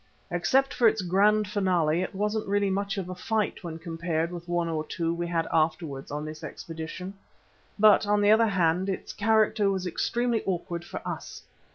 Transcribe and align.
Except 0.31 0.73
for 0.73 0.87
its 0.87 1.03
grand 1.03 1.47
finale 1.47 2.01
it 2.01 2.15
wasn't 2.15 2.47
really 2.47 2.71
much 2.71 2.97
of 2.97 3.07
a 3.07 3.13
fight 3.13 3.63
when 3.63 3.77
compared 3.77 4.31
with 4.31 4.47
one 4.49 4.67
or 4.67 4.83
two 4.83 5.13
we 5.13 5.27
had 5.27 5.47
afterwards 5.53 6.09
on 6.09 6.25
this 6.25 6.43
expedition. 6.43 7.13
But, 7.77 8.07
on 8.07 8.19
the 8.21 8.31
other 8.31 8.47
hand, 8.47 8.89
its 8.89 9.13
character 9.13 9.69
was 9.69 9.85
extremely 9.85 10.41
awkward 10.45 10.83
for 10.83 11.07
us. 11.07 11.43